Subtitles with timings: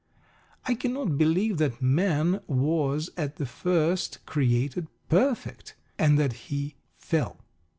[0.65, 7.37] I cannot believe that man was at the first created "perfect," and that he "fell."